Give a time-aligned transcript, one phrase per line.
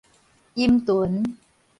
[0.55, 1.37] 陰脣